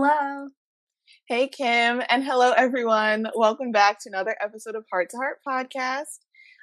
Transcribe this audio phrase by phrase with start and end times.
[0.00, 0.50] Hello.
[1.26, 3.26] Hey, Kim, and hello, everyone.
[3.34, 6.20] Welcome back to another episode of Heart to Heart Podcast.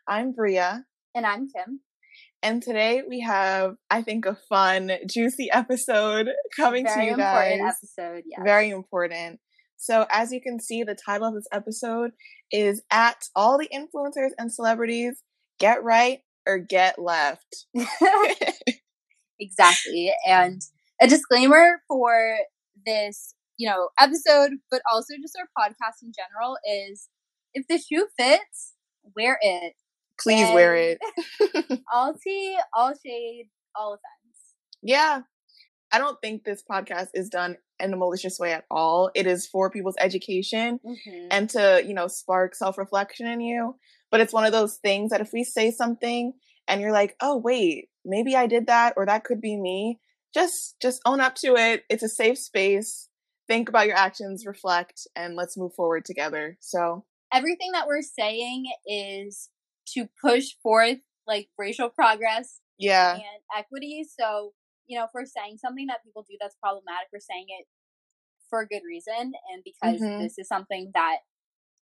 [0.07, 0.85] I'm Bria.
[1.13, 1.81] And I'm Kim.
[2.41, 7.35] And today we have, I think, a fun, juicy episode coming Very to you guys.
[7.35, 8.39] Very important episode, yes.
[8.45, 9.41] Very important.
[9.75, 12.11] So, as you can see, the title of this episode
[12.53, 15.21] is At All the Influencers and Celebrities
[15.59, 17.65] Get Right or Get Left.
[19.41, 20.13] exactly.
[20.25, 20.61] And
[21.01, 22.37] a disclaimer for
[22.85, 27.07] this, you know, episode, but also just our podcast in general is
[27.53, 28.73] if the shoe fits,
[29.15, 29.73] wear it.
[30.19, 30.99] Please wear it.
[31.93, 34.55] all tea, all shade, all offense.
[34.81, 35.21] Yeah.
[35.91, 39.11] I don't think this podcast is done in a malicious way at all.
[39.15, 41.27] It is for people's education Mhm.
[41.31, 43.77] and to, you know, spark self reflection in you.
[44.11, 46.33] But it's one of those things that if we say something
[46.67, 49.99] and you're like, oh, wait, maybe I did that or that could be me,
[50.35, 51.83] just just own up to it.
[51.89, 53.09] It's a safe space.
[53.47, 56.57] Think about your actions, reflect, and let's move forward together.
[56.61, 59.49] So, Everything that we're saying is
[59.93, 63.13] to push forth like racial progress yeah.
[63.15, 63.23] and
[63.57, 64.03] equity.
[64.19, 64.53] So,
[64.87, 67.65] you know, if we're saying something that people do that's problematic, we're saying it
[68.49, 70.19] for a good reason and because Mhm.
[70.19, 71.17] this is something that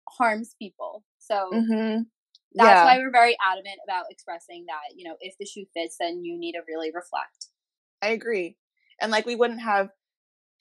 [0.09, 1.03] harms people.
[1.17, 2.05] So Mhm.
[2.53, 2.85] that's yeah.
[2.85, 6.38] why we're very adamant about expressing that, you know, if the shoe fits, then you
[6.38, 7.47] need to really reflect.
[8.02, 8.57] I agree.
[9.02, 9.89] And like we wouldn't have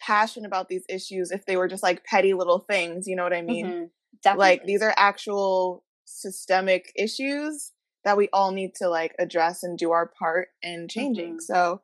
[0.01, 3.33] passion about these issues if they were just like petty little things, you know what
[3.35, 3.91] I mean?
[4.25, 4.37] Mhm.
[4.39, 7.73] Like these are actual systemic issues
[8.05, 11.35] that we all need to like address and do our part in changing.
[11.37, 11.41] Mhm.
[11.43, 11.83] So,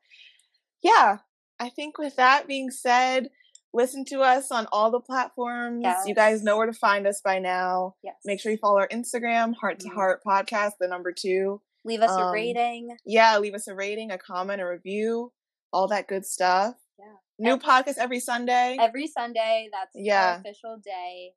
[0.82, 1.18] yeah,
[1.60, 3.28] I think with that being said,
[3.74, 5.84] listen to us on all the platforms.
[6.06, 7.96] You guys know where to find us by now.
[8.02, 8.14] yes.
[8.24, 9.94] Make sure you follow our Instagram, Heart to Mhm.
[9.94, 11.60] Heart Podcast, the number two.
[11.84, 12.96] leave us a um, rating.
[13.04, 15.32] Yeah, leave us a rating, a comment, a review,
[15.76, 16.74] all that good stuff.
[16.98, 17.04] Yeah.
[17.38, 18.76] New Ev- podcast every Sunday.
[18.80, 20.34] Every Sunday, that's Yeah.
[20.34, 21.32] our official day.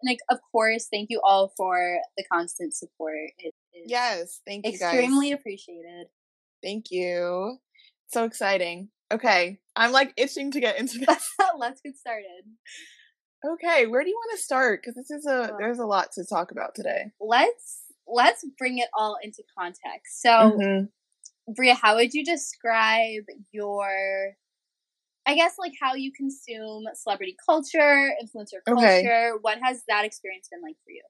[0.00, 3.30] And like, of course, thank you all for the constant support.
[3.38, 5.38] It is yes, thank you extremely guys.
[5.40, 6.06] appreciated.
[6.62, 7.58] Thank you.
[8.08, 8.90] So exciting.
[9.12, 11.28] Okay, I'm like itching to get into this.
[11.58, 12.44] Let's get started.
[13.54, 14.80] okay, where do you want to start?
[14.82, 17.10] Because this is a Uh, there's a lot to talk about today.
[17.20, 20.20] Let's let's bring it all into context.
[20.20, 20.88] So, Mhm.
[21.48, 24.34] Bria, how would you describe your
[25.26, 29.02] I guess like how you consume celebrity culture, influencer Okay.
[29.02, 29.38] culture.
[29.40, 31.02] What has that experience been like for you?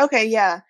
[0.00, 0.60] Okay, yeah.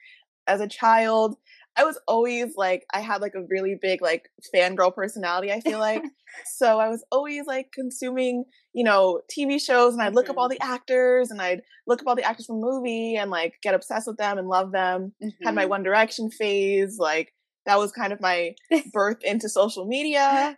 [0.48, 1.36] As a child,
[1.76, 5.78] I was always like I had like a really big like fangirl personality, I feel
[5.78, 6.04] like.
[6.58, 8.44] so I was always like consuming,
[8.74, 12.08] you know, TV shows and I'd look up all the actors and I'd look up
[12.08, 15.12] all the actors from the movie and like get obsessed with them and love them.
[15.44, 15.68] Had my Mhm.
[15.68, 17.32] One Direction phase, like
[17.66, 18.54] that was kind of my
[18.92, 20.56] birth into social media.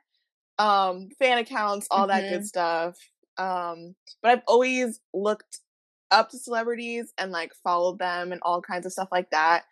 [0.59, 2.97] Um, fan accounts, all that good stuff.
[3.39, 5.61] Um, but I've always looked
[6.11, 9.65] up to celebrities and like followed them and all kinds of stuff like that.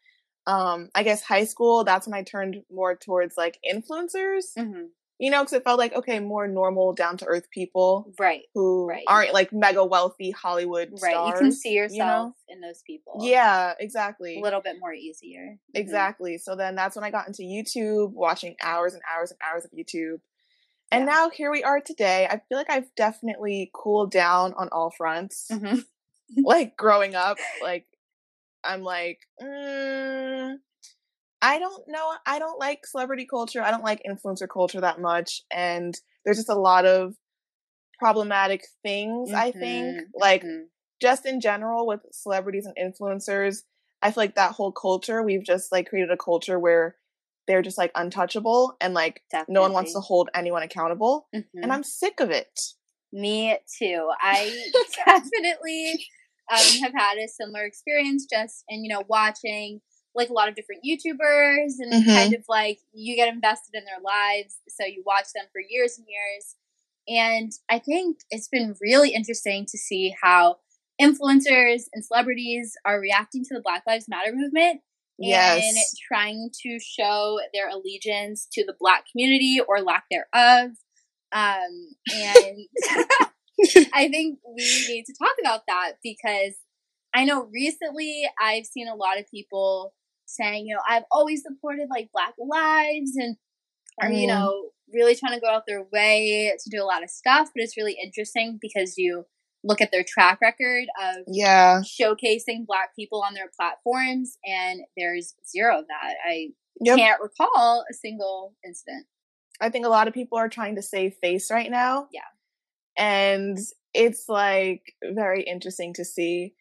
[0.47, 4.89] Um, I guess high school, that's when I turned more towards like influencers, Mhm.
[5.21, 8.45] You know, because it felt like, okay, more normal, down to earth people Right.
[8.55, 9.05] who Right.
[9.07, 11.13] aren't like mega wealthy Hollywood Right.
[11.13, 11.27] stars.
[11.29, 12.35] you can see you yourself know?
[12.49, 13.19] in those people.
[13.21, 14.39] Yeah, exactly.
[14.39, 15.59] A little bit more easier.
[15.75, 15.79] Mhm.
[15.79, 16.39] Exactly.
[16.39, 19.71] So then that's when I got into YouTube, watching hours and hours and hours of
[19.73, 20.21] YouTube.
[20.91, 21.13] And Yeah.
[21.13, 22.27] now here we are today.
[22.27, 25.49] I feel like I've definitely cooled down on all fronts.
[25.51, 25.85] Mhm.
[26.39, 27.87] like growing up, like
[28.65, 30.59] I'm like, mm,
[31.43, 32.13] I don't know.
[32.27, 33.63] I don't like celebrity culture.
[33.63, 35.43] I don't like influencer culture that much.
[35.51, 37.15] And there's just a lot of
[37.99, 39.97] problematic things, I think.
[39.99, 40.05] Mhm.
[40.15, 40.69] Like Mhm.
[41.01, 43.65] just in general with celebrities and influencers,
[44.03, 46.97] I feel like that whole culture, we've just like created a culture where
[47.47, 51.29] they're just like untouchable and like no one wants to hold anyone accountable.
[51.35, 51.45] Mhm.
[51.63, 52.61] And I'm sick of it.
[53.13, 54.09] Me too.
[54.21, 54.71] I
[55.07, 56.07] definitely
[56.51, 59.81] um, have had a similar experience just in, you know, watching
[60.15, 62.15] like a lot of different YouTubers and Mhm.
[62.15, 64.57] kind of like you get invested in their lives.
[64.69, 66.57] So you watch them for years and years.
[67.09, 70.59] And I think it's been really interesting to see how
[71.01, 74.83] influencers and celebrities are reacting to the Black Lives Matter movement
[75.65, 75.77] and
[76.09, 80.71] trying to show their allegiance to the black community or lack thereof.
[81.33, 82.59] Um, and
[83.95, 86.55] I think we need to talk about that because
[87.15, 89.95] I know recently I've seen a lot of people
[90.31, 93.37] saying, you know, I've always supported like Black lives and
[94.01, 94.29] are, you Mm.
[94.29, 97.51] know, really trying to go out their way to do a lot of stuff.
[97.55, 99.27] But it's really interesting because you
[99.63, 101.83] look at their track record of Yeah.
[101.83, 106.15] showcasing black people on their platforms and there's zero of that.
[106.25, 106.49] I
[106.81, 106.97] Yep.
[106.99, 109.07] can't recall a single incident.
[109.61, 112.09] I think a lot of people are trying to save face right now.
[112.11, 112.23] Yeah.
[112.97, 113.59] And
[113.93, 116.55] it's like very interesting to see.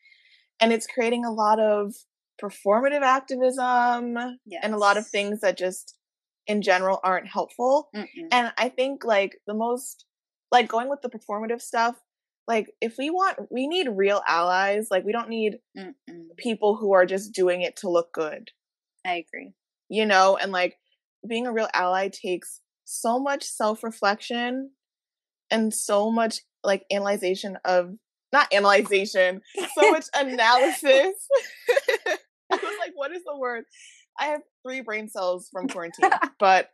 [0.60, 1.95] And it's creating a lot of
[2.42, 4.62] performative activism yes.
[4.64, 5.96] and a lot of things that just
[6.48, 7.90] in general aren't helpful.
[7.96, 8.28] Mm-mm.
[8.32, 10.06] And I think like the most
[10.52, 11.96] like going with the performative stuff,
[12.48, 16.36] like if we want we need real allies, like we don't need Mm-mm.
[16.38, 18.50] people who are just doing it to look good.
[19.06, 19.54] I agree.
[19.90, 20.78] You know, and like
[21.28, 24.72] being a real ally takes so much self-reflection
[25.52, 27.94] and so much like analyzation of
[28.32, 29.42] not analyzation,
[29.76, 31.28] so much analysis.
[32.51, 33.63] I was like, what is the word?
[34.19, 36.69] I have three brain cells from quarantine, but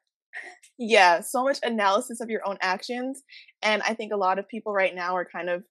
[0.78, 3.22] yeah, so much analysis of your own actions.
[3.62, 5.64] And I think a lot of people right now are kind of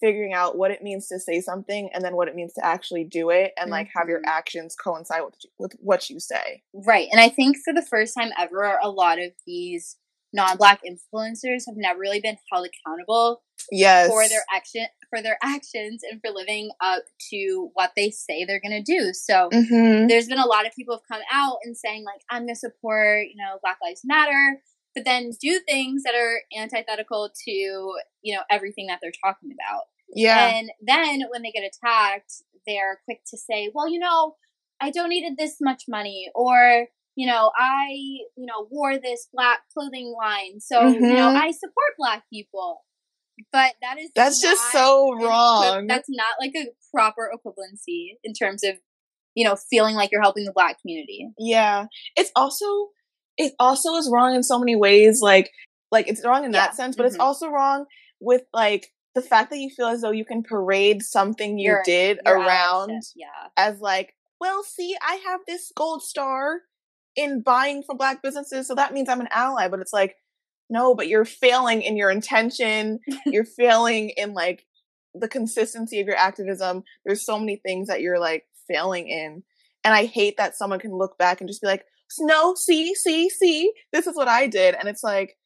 [0.00, 3.04] figuring out what it means to say something and then what it means to actually
[3.04, 4.28] do it and like have your mm-hmm.
[4.28, 6.62] actions coincide with, with what you say.
[6.86, 7.08] Right.
[7.10, 9.96] And I think for the first time ever, a lot of these
[10.32, 14.08] non-black influencers have never really been held accountable yes.
[14.08, 18.60] for their action for their actions and for living up to what they say they're
[18.60, 19.12] going to do.
[19.12, 20.08] So mm-hmm.
[20.08, 22.56] there's been a lot of people have come out and saying like I'm going to
[22.56, 24.60] support, you know, Black Lives Matter,
[24.94, 29.82] but then do things that are antithetical to, you know, everything that they're talking about.
[30.14, 30.56] Yeah.
[30.56, 32.32] And then when they get attacked,
[32.66, 34.36] they're quick to say, "Well, you know,
[34.80, 37.88] I donated this much money or you know, I,
[38.36, 40.60] you know, wore this black clothing line.
[40.60, 41.02] So, mm-hmm.
[41.02, 41.44] you know, mm-hmm.
[41.44, 42.84] I support black people.
[43.52, 45.86] But that is That's just so wrong.
[45.86, 48.74] That's not like a proper equivalency in terms of,
[49.34, 51.28] you know, feeling like you're helping the black community.
[51.38, 51.86] Yeah.
[52.16, 52.88] It's also
[53.36, 55.50] it also is wrong in so many ways like
[55.90, 56.60] like it's wrong in yeah.
[56.60, 57.14] that sense, but mm-hmm.
[57.14, 57.84] it's also wrong
[58.20, 62.18] with like the fact that you feel as though you can parade something you did
[62.26, 63.48] around yeah.
[63.56, 66.60] as like, well, see, I have this gold star
[67.16, 69.68] in buying from black businesses, so that means I'm an ally.
[69.68, 70.16] But it's like,
[70.68, 73.00] no, but you're failing in your intention.
[73.26, 74.64] you're failing in like
[75.14, 76.82] the consistency of your activism.
[77.04, 79.42] There's so many things that you're like failing in.
[79.84, 81.84] And I hate that someone can look back and just be like,
[82.20, 84.74] no, see, see, see, this is what I did.
[84.74, 85.36] And it's like,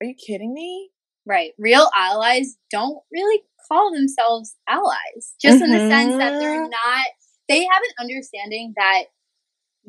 [0.00, 0.90] are you kidding me?
[1.26, 1.52] Right.
[1.58, 5.64] Real allies don't really call themselves allies, just mm-hmm.
[5.64, 6.70] in the sense that they're mm-hmm.
[6.70, 7.06] not,
[7.48, 9.04] they have an understanding that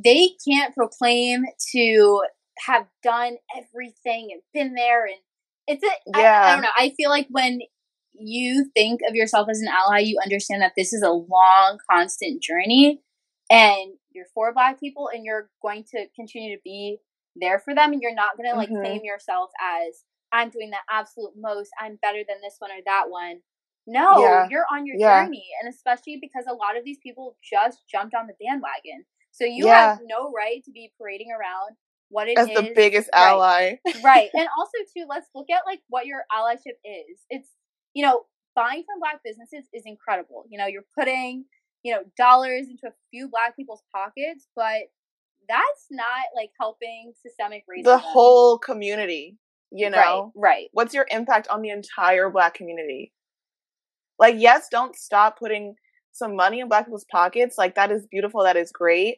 [0.03, 1.43] they can't proclaim
[1.73, 2.21] to
[2.65, 5.15] have done everything and been there and
[5.67, 6.41] it's a yeah.
[6.43, 7.59] I, I don't know i feel like when
[8.13, 12.41] you think of yourself as an ally you understand that this is a long constant
[12.41, 13.01] journey
[13.49, 16.97] and you're for black people and you're going to continue to be
[17.35, 18.81] there for them and you're not going to like mm-hmm.
[18.81, 23.05] claim yourself as i'm doing the absolute most i'm better than this one or that
[23.07, 23.39] one
[23.87, 24.47] no yeah.
[24.49, 25.23] you're on your yeah.
[25.23, 29.45] journey and especially because a lot of these people just jumped on the bandwagon so
[29.45, 29.91] you yeah.
[29.91, 31.77] have no right to be parading around
[32.11, 32.55] what it As is.
[32.55, 33.75] the biggest ally.
[34.03, 34.29] right.
[34.33, 37.19] And also too, let's look at like what your allyship is.
[37.29, 37.49] It's
[37.93, 38.23] you know,
[38.55, 40.45] buying from black businesses is incredible.
[40.49, 41.45] You know, you're putting,
[41.83, 44.83] you know, dollars into a few black people's pockets, but
[45.47, 47.85] that's not like helping systemic racism.
[47.85, 49.37] The whole community,
[49.71, 50.31] you know.
[50.35, 50.67] Right, right.
[50.73, 53.13] What's your impact on the entire black community?
[54.19, 55.75] Like, yes, don't stop putting
[56.11, 57.57] some money in black people's pockets.
[57.57, 58.43] Like that is beautiful.
[58.43, 59.17] That is great.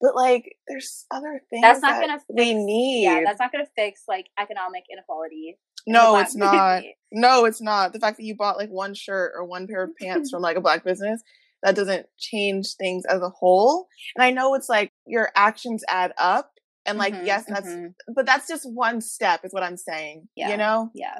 [0.00, 3.04] But like, there's other things that's not that gonna fix, we need.
[3.04, 5.58] Yeah, that's not gonna fix like economic inequality.
[5.86, 6.82] No, it's not.
[7.12, 7.92] No, it's not.
[7.92, 10.56] The fact that you bought like one shirt or one pair of pants from like
[10.56, 11.22] a black business
[11.62, 13.88] that doesn't change things as a whole.
[14.16, 16.50] And I know it's like your actions add up.
[16.86, 18.12] And like, mm-hmm, yes, that's, mm-hmm.
[18.14, 20.28] but that's just one step, is what I'm saying.
[20.34, 20.48] Yeah.
[20.48, 20.90] You know?
[20.94, 21.18] Yeah.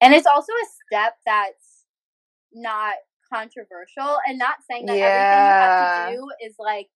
[0.00, 1.84] And it's also a step that's
[2.52, 2.94] not
[3.32, 5.04] controversial and not saying that yeah.
[5.04, 6.88] everything you have to do is like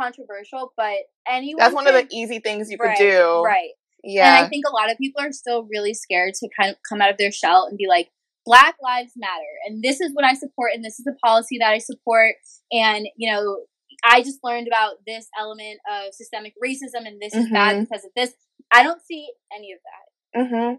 [0.00, 0.96] controversial, but
[1.28, 3.42] anyone That's one of the easy things you right, could do.
[3.42, 3.70] Right.
[4.04, 4.36] Yeah.
[4.36, 7.00] And I think a lot of people are still really scared to kind of come
[7.00, 8.08] out of their shell and be like,
[8.44, 11.70] Black Lives Matter, and this is what I support, and this is the policy that
[11.70, 12.34] I support,
[12.72, 13.58] and you know,
[14.04, 17.44] I just learned about this element of systemic racism, and this mm-hmm.
[17.44, 17.84] is bad mm-hmm.
[17.84, 18.34] because of this.
[18.72, 20.40] I don't see any of that.
[20.40, 20.74] Mm-hmm.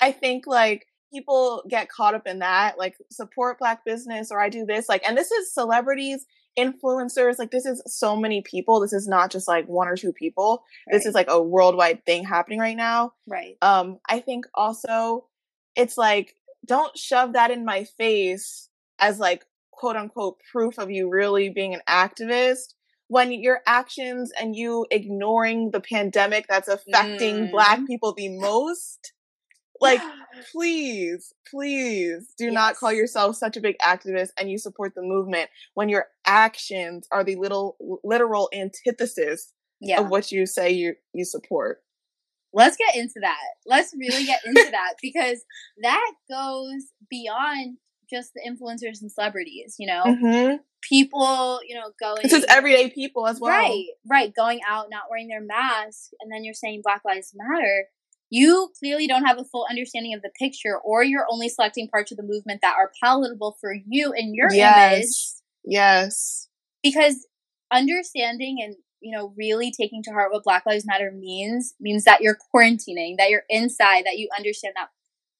[0.00, 4.48] I think like people get caught up in that, like support black business or I
[4.48, 6.26] do this, like, and this is celebrities,
[6.58, 8.80] influencers, like this is so many people.
[8.80, 10.64] This is not just like one or two people.
[10.86, 10.94] Right.
[10.94, 13.12] This is like a worldwide thing happening right now.
[13.26, 13.56] Right.
[13.62, 15.26] Um, I think also
[15.76, 16.34] it's like,
[16.66, 18.68] don't shove that in my face
[18.98, 22.74] as like quote unquote proof of you really being an activist
[23.08, 27.50] when your actions and you ignoring the pandemic that's affecting mm.
[27.50, 29.12] black people the most
[29.80, 30.00] like,
[30.52, 32.54] please, please do yes.
[32.54, 37.06] not call yourself such a big activist and you support the movement when your actions
[37.10, 40.00] are the little literal antithesis yeah.
[40.00, 41.82] of what you say you you support.
[42.54, 43.42] let's get into that.
[43.66, 45.44] Let's really get into that because
[45.82, 47.78] that goes beyond
[48.08, 50.04] just the influencers and celebrities, you know?
[50.04, 50.56] Mm-hmm.
[50.82, 52.22] People, you know, going.
[52.22, 53.50] This is everyday people as well.
[53.50, 54.34] Right, right.
[54.34, 57.86] Going out, not wearing their mask, and then you're saying Black Lives Matter.
[58.34, 62.10] You clearly don't have a full understanding of the picture, or you're only selecting parts
[62.10, 64.92] of the movement that are palatable for you and your yes.
[64.92, 65.42] image.
[65.64, 66.48] Yes.
[66.82, 67.26] Because
[67.72, 72.20] understanding and you know really taking to heart what black lives matter means means that
[72.20, 74.88] you're quarantining that you're inside that you understand that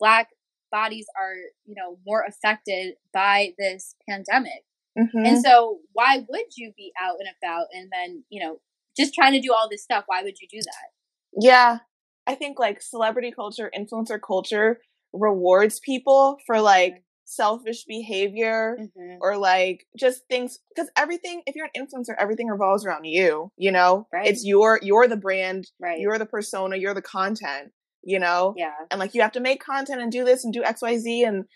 [0.01, 0.29] black
[0.73, 1.35] bodies are
[1.65, 4.65] you know more affected by this pandemic
[4.97, 5.27] Mm-hmm.
[5.27, 8.61] and so why would you be out and about and then you know
[8.97, 10.95] just trying to do all this stuff why would you do that
[11.41, 11.79] yeah.
[12.27, 14.81] I think like celebrity culture, influencer culture
[15.13, 19.17] rewards people for like selfish behavior mm-hmm.
[19.21, 23.73] or like just things because everything if you're an influencer everything revolves around you you
[23.73, 24.07] know?
[24.13, 24.27] Right.
[24.27, 25.99] it's your you're the brand right.
[25.99, 28.53] you're the persona you're the content you know?
[28.59, 28.75] Yeah.
[28.91, 31.47] And like you have to make content and do this and do xyz and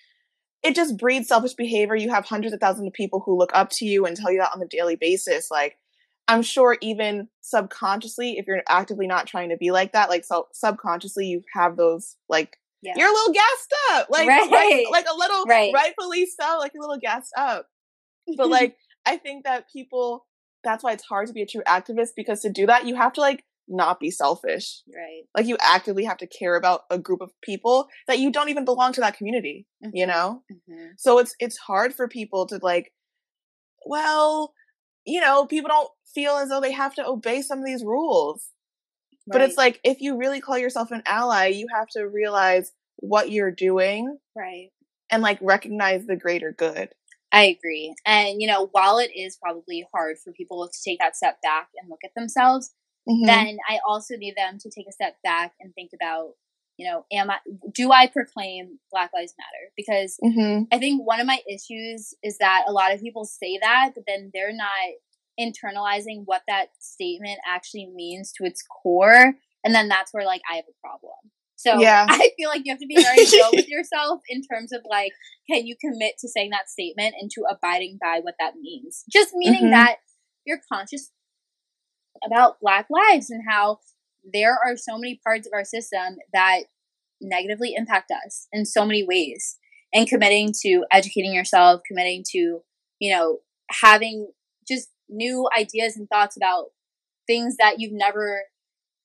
[0.63, 1.95] it just breeds selfish behavior.
[1.95, 4.39] You have hundreds of thousands of people who look up to you and tell you
[4.39, 5.77] that on a daily basis like
[6.29, 10.47] i'm sure even subconsciously if you're actively not trying to be like that like so
[10.53, 14.51] subconsciously you have those like yeah you're a little gassed up like Right.
[14.51, 15.73] right, like a little Right.
[15.75, 17.67] rightfully so like a little gassed up
[18.37, 20.27] but like i think that people
[20.65, 23.13] that's why it's hard to be a true activist because to do that you have
[23.15, 27.21] to like not be selfish right like you actively have to care about a group
[27.21, 30.93] of people that you don't even belong to that community you know Mhm.
[30.97, 32.93] so it's it's hard for people to like
[33.87, 34.53] well
[35.09, 38.51] you know people don't feel as though they have to obey some of these rules
[39.27, 43.31] but it's like if you really call yourself an ally you have to realize what
[43.31, 44.71] you're doing right
[45.11, 46.91] and like recognize the greater good
[47.31, 47.95] I agree.
[48.07, 51.69] And, you know, while it is probably hard for people to take that step back
[51.79, 52.73] and look at themselves,
[53.07, 53.27] Mhm.
[53.27, 56.37] then I also need them to take a step back and think about,
[56.79, 57.39] you know, am I,
[57.75, 59.73] do I proclaim Black Lives Matter?
[59.77, 60.69] Because Mhm.
[60.73, 64.05] I think one of my issues is that a lot of people say that, but
[64.07, 64.71] then they're not
[65.41, 69.35] internalizing what that statement actually means to its core.
[69.65, 71.15] And then that's where, like, I have a problem.
[71.57, 72.07] So Yeah.
[72.09, 75.13] I feel like you have to be very real with yourself in terms of like,
[75.51, 79.05] can you commit to saying that statement and to abiding by what that means?
[79.11, 79.71] Just meaning Mhm.
[79.73, 79.97] that
[80.45, 81.11] you're conscious
[82.25, 83.79] about Black lives and how
[84.33, 86.63] there are so many parts of our system that
[87.21, 89.59] negatively impact us in so many ways.
[89.93, 92.61] And committing to educating yourself, committing to,
[93.01, 93.39] you know,
[93.71, 94.31] having
[94.67, 96.67] just new ideas and thoughts about
[97.27, 98.43] things that you've never,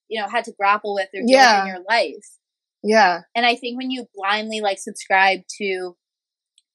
[0.09, 1.61] you know, had to grapple with or Yeah.
[1.61, 2.25] in your life.
[2.83, 5.95] yeah And I think when you blindly like subscribe to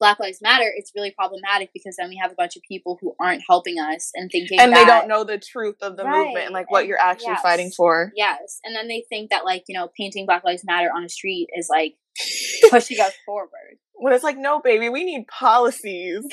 [0.00, 3.14] Black Lives Matter, it's really problematic because then we have a bunch of people who
[3.20, 6.24] aren't helping us and thinking and that, they don't know the truth of the Right,
[6.26, 7.42] movement and like what and- you're actually yes.
[7.42, 10.90] fighting for Yes, and then they think that like you know painting Black Lives Matter
[10.94, 11.94] on a street is like
[12.70, 13.78] pushing us forward.
[13.94, 16.24] when it's like no baby we need policies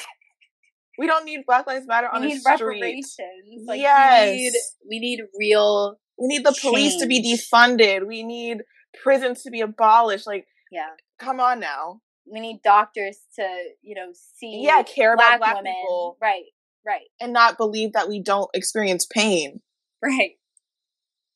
[0.98, 3.66] we don't need black lives matter on we a need street reparations.
[3.68, 4.30] Like Yes.
[4.30, 4.54] we need
[4.90, 8.60] we need real we need the police to be defunded we need
[9.04, 10.88] prisons to be abolished like yeah.
[11.20, 12.00] come on now
[12.32, 13.48] We need doctors to
[13.82, 15.74] you know see yeah care black, about black women.
[15.74, 16.46] people Right,
[16.86, 19.62] right, and not believe that we don't experience pain
[20.04, 20.32] right.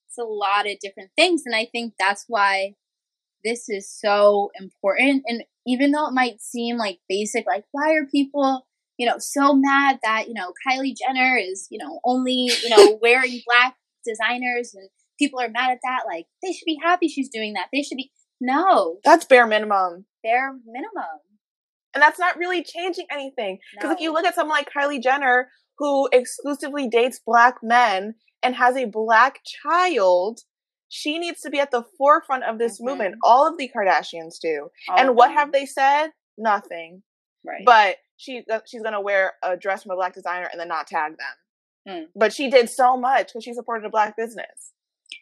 [0.08, 2.74] It's a lot of different things, and I think that's why
[3.43, 5.24] this is so important.
[5.27, 8.65] And even though it might seem like basic, like why are people
[9.00, 13.00] you know so mad that you know Kylie Jenner is you know only you know
[13.01, 17.29] wearing black designers and people are mad at that like they should be happy she's
[17.29, 21.19] doing that they should be no that's bare minimum bare minimum.
[21.93, 25.49] And that's not really changing anything because if you look at someone like kylie jenner
[25.79, 30.41] who exclusively dates black men and has a black child
[30.91, 32.85] she needs to be at the forefront of this Mhm.
[32.85, 34.69] movement all of the kardashians do.
[34.89, 35.38] All and what them.
[35.38, 36.09] have they said?
[36.38, 37.03] Nothing.
[37.45, 37.63] Right.
[37.65, 40.88] But she uh, she's gonna wear a dress from a black designer and then not
[40.88, 41.35] tag them.
[41.88, 42.07] Mm.
[42.13, 44.73] but she did so much because she supported a black business.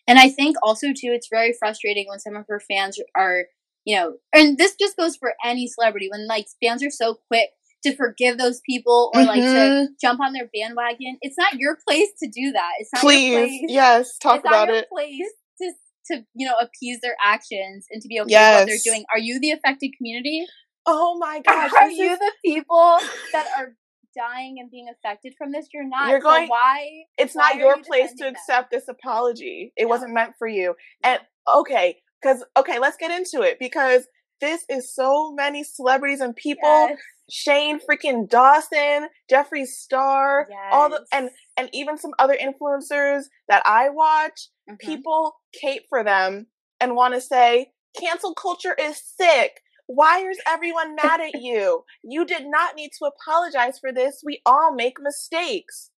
[0.07, 3.45] And I think also too, it's very frustrating when some of her fans are,
[3.87, 7.49] you know, and this just goes for any celebrity when like fans are so quick
[7.83, 9.87] to forgive those people or like to Mhm.
[10.01, 11.17] jump on their bandwagon.
[11.21, 12.71] It's not your place to do that.
[12.79, 13.61] It's not your please place.
[13.69, 15.71] yes talk it's about not your it place to
[16.07, 19.05] to you know appease their actions and to be okay with what they're doing.
[19.13, 20.45] Are you the affected community?
[20.89, 22.97] oh my gosh are you is- the people
[23.33, 23.75] that are
[24.15, 25.67] dying and being affected from this?
[25.73, 26.09] You're not.
[26.09, 26.89] You're So going- why?
[27.17, 28.41] it's Why not your you place to defending them?
[28.41, 29.71] accept this apology.
[29.77, 29.89] It No.
[29.89, 30.75] wasn't meant for you.
[31.03, 31.19] And
[31.61, 34.07] okay, because okay, let's get into it because
[34.41, 36.89] this is so many celebrities and people.
[36.89, 36.97] Yes.
[37.29, 43.89] Shane freaking Dawson, Jeffree Star, all the and and even some other influencers that I
[43.89, 44.47] watch.
[44.69, 44.79] Mhm.
[44.79, 46.47] People cape for them
[46.79, 49.61] and want to say, cancel culture is sick.
[49.87, 51.83] Why is everyone mad at you?
[52.03, 54.21] You did not need to apologize for this.
[54.23, 55.91] We all make mistakes.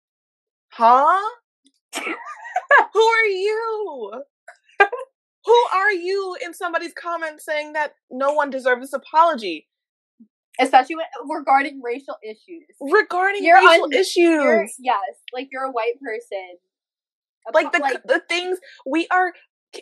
[0.71, 1.21] Huh?
[2.95, 4.23] Who are you?
[5.49, 9.67] Who are you in somebody's comment saying that no one deserves this apology?
[10.61, 12.67] Especially regarding racial issues.
[12.83, 14.75] Regarding you're racial un- issues.
[14.78, 14.99] yes,
[15.33, 16.59] like you're a white person.
[17.55, 19.33] Like the like, the things we are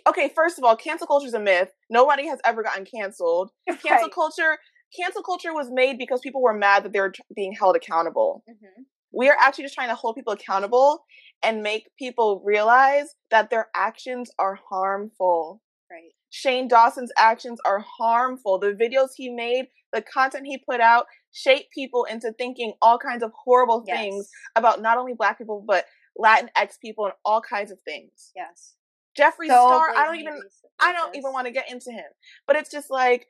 [0.07, 1.71] okay, first of all, cancel culture is a myth.
[1.91, 3.51] Nobody has ever gotten canceled.
[3.67, 4.13] Cancel right.
[4.15, 4.59] culture,
[4.97, 8.45] cancel culture was made because people were mad that they were being held accountable.
[8.49, 8.83] Mm-hmm.
[9.13, 11.03] We are actually just trying to hold people accountable
[11.43, 15.63] and make people realize that their actions are harmful.
[15.91, 16.13] Right.
[16.31, 18.59] Shane Dawson's actions are harmful.
[18.59, 23.23] The videos he made, the content he put out, shape people into thinking all kinds
[23.23, 23.99] of horrible yes.
[23.99, 25.85] things about not only black people but
[26.19, 28.33] Latinx people and all kinds of things.
[28.35, 28.75] Yes.
[29.19, 30.41] Jeffree so Star, I don't even
[30.79, 32.05] I don't even want to get into him.
[32.47, 33.27] But it's just like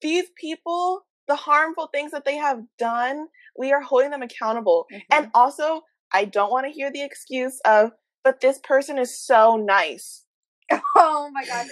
[0.00, 3.26] these people, the harmful things that they have done,
[3.58, 4.86] we are holding them accountable.
[4.92, 5.00] Mm-hmm.
[5.10, 5.82] And also,
[6.12, 7.92] I don't want to hear the excuse of,
[8.24, 10.22] but this person is so nice.
[10.98, 11.66] Oh my god.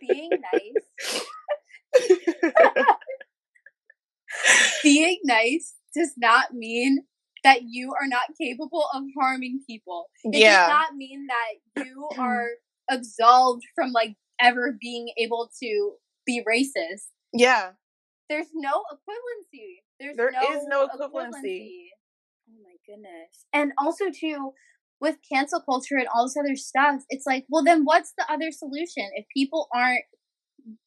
[0.00, 1.22] Being nice.
[4.82, 7.04] Being nice does not mean
[7.42, 10.06] that you are not capable of harming people.
[10.24, 10.66] It yeah.
[10.66, 12.48] does not mean that you are
[12.90, 15.92] absolved from like ever being able to
[16.26, 17.06] be racist.
[17.32, 17.70] Yeah.
[18.28, 19.82] There's no equivalency.
[19.98, 21.10] There's there no, is no equivalency.
[21.10, 21.86] equivalency.
[22.90, 23.46] Goodness.
[23.52, 24.52] And also too
[25.00, 28.50] with cancel culture and all this other stuff, it's like, well then what's the other
[28.50, 29.08] solution?
[29.14, 30.04] If people aren't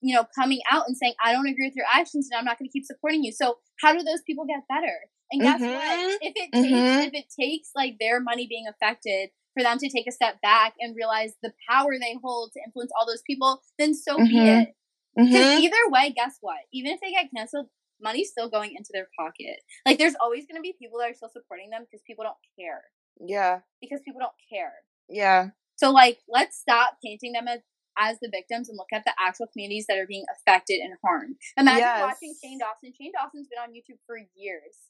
[0.02, 2.60] you know coming out and saying I don't agree with your actions and I'm not
[2.60, 3.32] going to keep supporting you.
[3.32, 4.96] So how do those people get better?
[5.32, 5.74] And guess mm-hmm.
[5.74, 6.20] what?
[6.22, 7.02] If it takes mm-hmm.
[7.08, 10.74] if it takes like their money being affected for them to take a step back
[10.80, 14.26] and realize the power they hold to influence all those people, then so mm-hmm.
[14.26, 14.70] be it.
[15.16, 15.64] Because mm-hmm.
[15.64, 16.58] either way, guess what?
[16.74, 17.68] Even if they get canceled,
[18.04, 19.62] money's still going into their pocket.
[19.86, 22.38] Like there's always going to be people that are still supporting them because people don't
[22.60, 22.84] care.
[23.20, 23.60] Yeah.
[23.82, 24.74] Because people don't care.
[25.10, 25.50] Yeah.
[25.78, 27.60] So like, let's stop painting them as
[27.96, 31.36] as the victims and look at the actual communities that are being affected and harmed.
[31.58, 32.02] Imagine yes.
[32.02, 32.92] watching Shane Dawson.
[32.98, 34.90] Shane Dawson's been on YouTube for years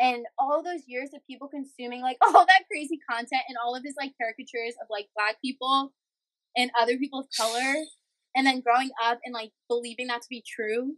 [0.00, 3.82] and all those years of people consuming like all that crazy content and all of
[3.84, 5.92] his like caricatures of like black people
[6.56, 7.74] and other people of color
[8.34, 10.96] and then growing up and like believing that to be true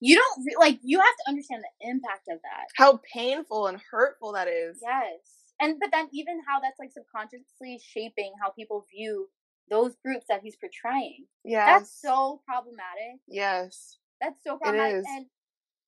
[0.00, 2.66] you don't re- like you have to understand the impact of that.
[2.76, 4.78] How painful and hurtful that is.
[4.82, 5.20] Yes.
[5.60, 9.28] And but then even how that's like subconsciously shaping how people view
[9.70, 11.26] those groups that he's portraying.
[11.44, 13.20] Yeah that's so problematic.
[13.28, 13.98] Yes.
[14.20, 15.04] That's so problematic.
[15.06, 15.26] and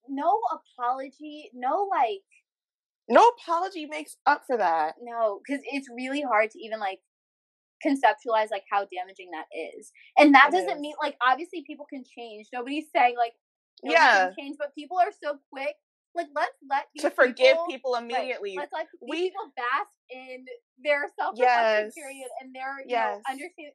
[0.08, 2.22] no apology, no like
[3.08, 4.94] no apology makes up for that.
[5.02, 7.00] No, because it's really hard to even like
[7.84, 9.46] conceptualize like how damaging that
[9.76, 9.90] is.
[10.16, 10.80] And that it doesn't is.
[10.80, 12.48] mean like obviously people can change.
[12.52, 13.32] Nobody's saying like
[13.82, 15.74] yeah change, but people are so quick.
[16.14, 18.54] Like let's let to forgive people, immediately.
[18.56, 20.44] let's let we, people bask in
[20.84, 21.94] their self reflection yes.
[21.94, 23.20] period and their you yes.
[23.26, 23.72] know understand.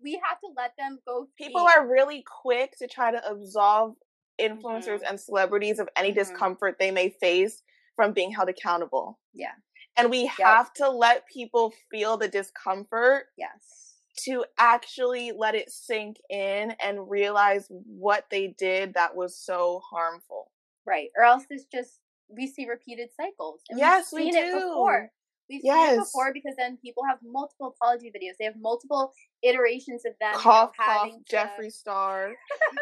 [0.00, 1.26] We have to let them go.
[1.36, 3.96] People are really quick to try to absolve
[4.40, 5.08] influencers mm-hmm.
[5.08, 6.18] and celebrities of any mm-hmm.
[6.18, 7.62] discomfort they may face
[7.96, 9.18] from being held accountable.
[9.34, 9.52] Yeah.
[9.96, 10.32] And we yep.
[10.38, 13.24] have to let people feel the discomfort.
[13.36, 13.87] Yes.
[14.24, 20.50] To actually let it sink in and realize what they did that was so harmful.
[20.86, 21.08] Right.
[21.16, 23.60] Or else it's just we see repeated cycles.
[23.68, 24.56] And yes, we've seen we do.
[24.56, 25.10] it before.
[25.48, 25.90] We've yes.
[25.90, 28.36] seen it before because then people have multiple apology videos.
[28.38, 30.34] They have multiple iterations of them.
[30.34, 31.36] Cough, you know, cough, to...
[31.36, 32.32] Jeffree Star.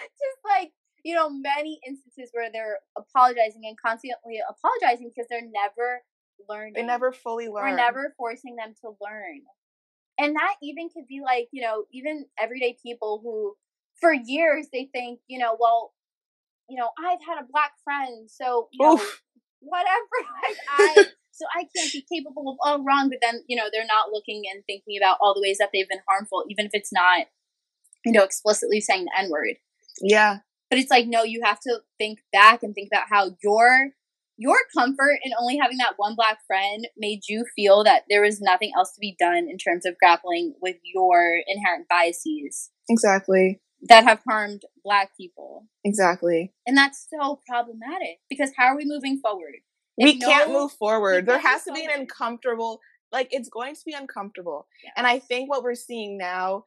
[0.00, 0.72] just like
[1.04, 6.02] you know many instances where they're apologizing and constantly apologizing because they're never
[6.48, 6.74] learning.
[6.74, 7.70] They never fully learn.
[7.70, 9.40] We're never forcing them to learn.
[10.18, 13.54] And that even could be like, you know, even everyday people who
[14.00, 15.92] for years they think, you know, well,
[16.68, 19.00] you know, I've had a black friend, so you know,
[19.60, 20.16] whatever.
[20.48, 21.04] Like I
[21.36, 24.44] so I can't be capable of all wrong, but then, you know, they're not looking
[24.52, 27.26] and thinking about all the ways that they've been harmful, even if it's not,
[28.04, 29.56] you know, explicitly saying the N word.
[30.00, 30.38] Yeah.
[30.70, 33.90] But it's like, no, you have to think back and think about how your
[34.36, 38.40] your comfort in only having that one black friend made you feel that there was
[38.40, 42.70] nothing else to be done in terms of grappling with your inherent biases.
[42.88, 43.60] Exactly.
[43.88, 45.66] That have harmed black people.
[45.84, 46.52] Exactly.
[46.66, 49.54] And that's so problematic because how are we moving forward?
[49.98, 51.26] If we can't move forward.
[51.26, 52.80] There has to be an uncomfortable,
[53.12, 54.66] like, it's going to be uncomfortable.
[54.84, 54.92] Yes.
[54.96, 56.64] And I think what we're seeing now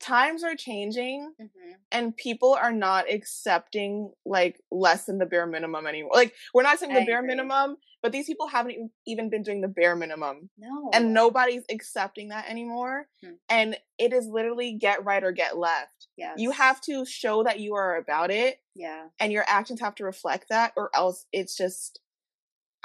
[0.00, 1.46] times are changing hmm
[1.90, 6.12] and people are not accepting like less than the bare minimum anymore.
[6.14, 7.28] Like we're not saying I the bare agree.
[7.28, 10.48] minimum, but these people haven't even- been doing the bare minimum.
[10.56, 10.88] No.
[10.94, 13.08] And nobody's accepting that anymore.
[13.22, 13.32] Hmm.
[13.50, 16.08] And it is literally get right or get left.
[16.16, 16.36] Yes.
[16.38, 19.08] You have to show that you are about it Yeah.
[19.20, 22.00] and your actions have to reflect that or else it's just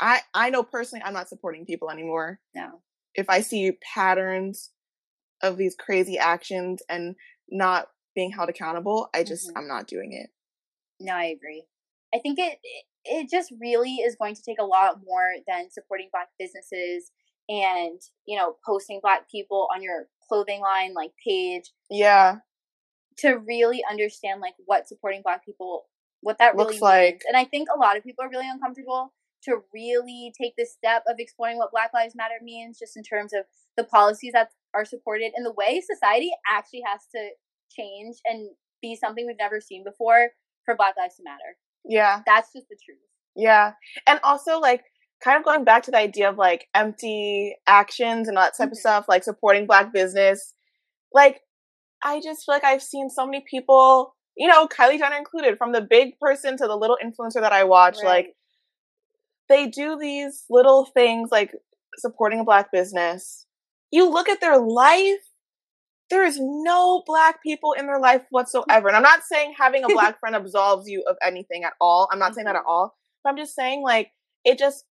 [0.02, 2.42] I I know personally I'm not supporting people anymore.
[2.54, 2.82] No.
[3.16, 4.72] If I see patterns
[5.42, 7.16] of these crazy actions and
[7.50, 9.54] not being held accountable, I just Mhm.
[9.58, 10.32] I'm not doing it.
[11.00, 11.66] No, I agree.
[12.14, 12.60] I think it
[13.10, 17.12] it- just really is going to take a lot more than supporting black businesses
[17.48, 22.40] and you know posting black people on your clothing line like page Yeah.
[23.20, 25.88] to really understand like what supporting black people
[26.22, 27.14] what that really Looks like.
[27.14, 27.24] means.
[27.28, 31.04] And I think a lot of people are really uncomfortable to really take this step
[31.08, 33.46] of exploring what Black Lives Matter means, just in terms of
[33.78, 37.30] the policies that are supported and the way society actually has to
[37.70, 38.50] change and
[38.82, 40.30] be something we've never seen before
[40.66, 41.58] for Black Lives to matter.
[41.86, 42.22] Yeah.
[42.26, 43.00] That's just the truth.
[43.36, 43.74] Yeah.
[44.06, 44.84] And also like
[45.24, 48.70] kind of going back to the idea of like empty actions and all that type
[48.70, 48.74] Mhm.
[48.74, 50.54] of stuff, like supporting black business.
[51.14, 51.42] Like
[52.04, 55.72] I just feel like I've seen so many people, you know, Kylie Jenner included, from
[55.72, 58.36] the big person to the little influencer that I watch, like
[59.50, 61.56] they do these little things like
[61.98, 63.47] supporting a black business.
[63.92, 65.20] You look at their life,
[66.10, 68.88] there is no black people in their life whatsoever.
[68.88, 72.08] And I'm not saying having a black friend absolves you of anything at all.
[72.12, 72.68] I'm not saying that mm-hmm.
[72.68, 72.96] at all.
[73.24, 74.12] But I'm just saying like
[74.46, 74.86] it just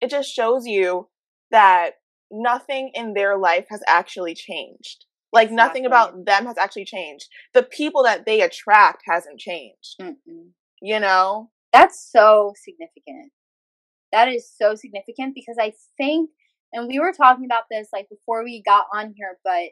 [0.00, 1.08] it just shows you
[1.50, 1.92] that
[2.30, 5.04] nothing in their life has actually changed.
[5.32, 7.28] Like nothing about them has actually changed.
[7.54, 9.96] The people that they attract hasn't changed.
[10.00, 10.50] Mm-mm.
[10.80, 11.50] You know?
[11.72, 13.32] That's so significant.
[14.12, 16.30] That is so significant because I think,
[16.72, 19.70] and we were talking about this like before we got on here, but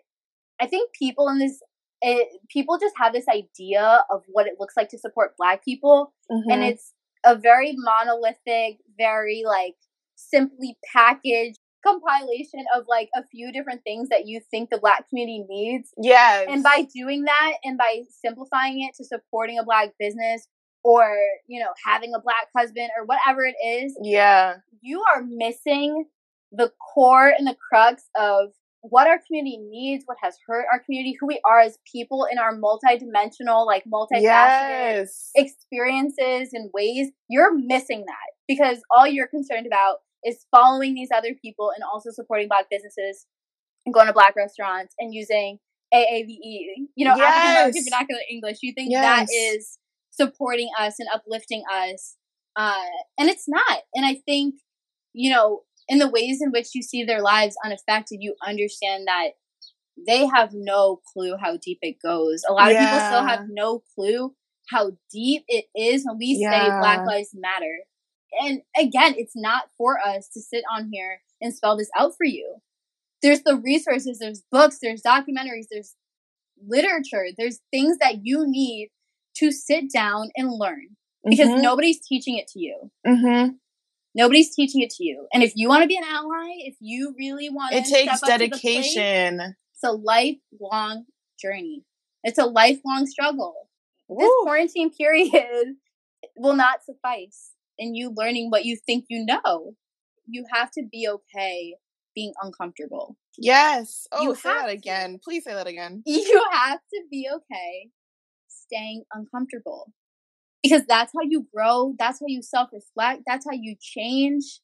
[0.61, 1.61] I think people in this,
[2.03, 6.13] it, people just have this idea of what it looks like to support Black people,
[6.29, 6.71] and Mhm.
[6.71, 6.93] it's
[7.25, 9.77] a very monolithic, very like
[10.17, 15.45] simply packaged compilation of like a few different things that you think the Black community
[15.49, 16.47] needs yes.
[16.49, 20.47] and by doing that and by simplifying it to supporting a black business
[20.85, 24.57] or you know having a black husband or whatever it is yeah.
[24.83, 26.05] you are missing
[26.53, 28.51] the core and the crux of
[28.83, 32.39] what our community needs what has hurt our community who we are as people in
[32.39, 35.31] our multidimensional like multifaceted Yes.
[35.35, 41.35] experiences and ways you're missing that because all you're concerned about is following these other
[41.41, 43.27] people and also supporting black businesses
[43.87, 45.59] and going to black restaurants and using
[45.95, 47.85] AAVE, you know, African American Yes.
[47.91, 48.59] Vernacular English.
[48.63, 49.55] You think that Yes.
[49.57, 49.79] is
[50.11, 52.17] supporting us and uplifting us.
[52.55, 52.85] Uh,
[53.19, 53.79] and it's not.
[53.95, 54.57] And I think,
[55.15, 59.31] you know, in the ways in which you see their lives unaffected, you understand that
[60.07, 62.42] they have no clue how deep it goes.
[62.48, 64.35] A lot of people still have no clue
[64.70, 67.81] how deep it is when we say Black Lives Matter.
[68.40, 72.24] And again, it's not for us to sit on here and spell this out for
[72.24, 72.57] you.
[73.20, 75.96] There's the resources, there's books, there's documentaries, there's
[76.64, 78.90] literature, there's things that you need
[79.38, 80.96] to sit down and learn
[81.29, 81.62] because Mhm.
[81.62, 82.90] nobody's teaching it to you.
[83.07, 83.59] Mhm.
[84.14, 85.27] Nobody's teaching it to you.
[85.33, 88.31] And if you want to be an ally, if you really want It takes step
[88.33, 89.55] up to the plate, dedication.
[89.75, 91.05] it's a lifelong
[91.40, 91.85] journey.
[92.25, 93.55] It's a lifelong struggle.
[94.09, 95.77] This quarantine period
[96.37, 99.75] will not suffice in you learning what you think you know.
[100.27, 101.77] You have to be okay
[102.14, 103.16] being uncomfortable.
[103.38, 104.07] Yes.
[104.12, 104.73] Oh, You say that to.
[104.73, 105.20] again.
[105.23, 106.03] Please say that again.
[106.07, 107.90] You have to be okay
[108.49, 109.92] staying uncomfortable.
[110.62, 114.61] Because that's how you grow, that's how you self reflect, that's how you change.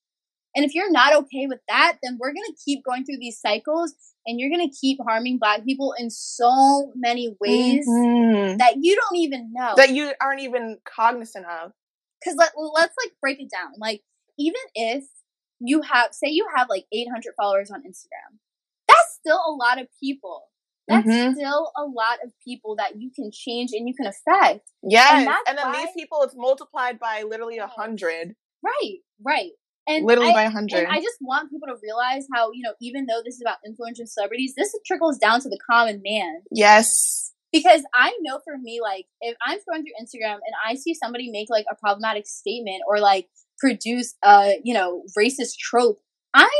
[0.54, 3.38] And if you're not okay with that, then we're going to keep going through these
[3.38, 3.94] cycles
[4.26, 8.59] and you're going to keep harming black people in so many ways Mhm.
[8.59, 9.74] that you don't even know.
[9.76, 11.72] That you aren't even cognizant of.
[12.20, 13.72] Because let, let's like break it down.
[13.78, 14.02] Like,
[14.38, 15.04] even if
[15.61, 18.38] you have, say, you have like 800 followers on Instagram,
[18.88, 20.48] that's still a lot of people.
[20.88, 21.35] That's Mhm.
[21.35, 24.70] still a lot of people that you can change and you can affect.
[24.83, 25.27] Yes.
[25.27, 28.37] that's And, then why- these people, it's multiplied by literally a hundred.
[28.62, 29.51] Right, right.
[29.88, 30.87] And Literally I, by a hundred.
[30.88, 34.05] I just want people to realize how, you know, even though this is about influential
[34.07, 36.42] celebrities, this trickles down to the common man.
[36.51, 37.33] Yes.
[37.53, 41.31] because I know for me, like if I'm scrolling through Instagram and I see somebody
[41.31, 46.01] make like a problematic statement or like produce a you know racist trope,
[46.35, 46.51] I'm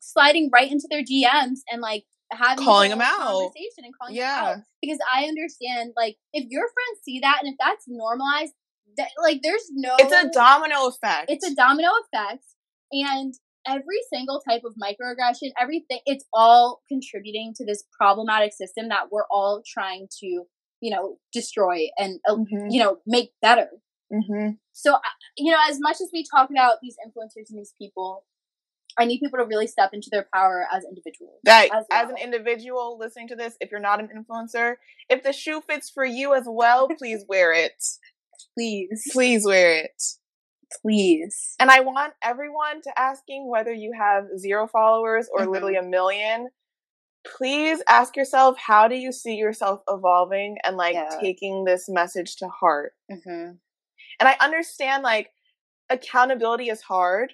[0.00, 3.52] sliding right into their DMs and like having Calling 'em whole out.
[3.52, 4.44] conversation and calling them Yeah.
[4.44, 8.52] out because I understand like if your friends see that and if that's normalized,
[8.96, 11.30] that like there's no It's a domino effect.
[11.30, 12.44] it's a domino effect
[12.92, 13.34] and
[13.66, 19.26] every single type of microaggression, everything, it's all contributing to this problematic system that we're
[19.30, 20.44] all trying to,
[20.80, 22.68] you know, destroy and, uh, mm-hmm.
[22.70, 23.68] you know, make better.
[24.12, 24.52] Mm-hmm.
[24.72, 24.96] So,
[25.36, 28.24] you know, as much as we talk about these influencers and these people,
[28.98, 31.40] I need people to really step into their power as individuals.
[31.44, 32.04] That as, well.
[32.04, 34.74] as, an individual listening to this, if you're not an influencer,
[35.08, 37.82] if the shoe fits for you as well, please wear it.
[38.54, 39.08] Please.
[39.12, 40.02] Please wear it.
[40.82, 41.54] Please.
[41.58, 45.52] And I want everyone to asking whether you have zero followers or mm-hmm.
[45.52, 46.48] literally a million.
[47.36, 51.16] Please ask yourself, how do you see yourself evolving and like yeah.
[51.20, 52.92] taking this message to heart?
[53.10, 53.52] Mm-hmm.
[54.20, 55.30] And I understand like
[55.90, 57.32] accountability is hard,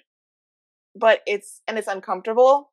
[0.95, 2.71] but it's, and it's uncomfortable,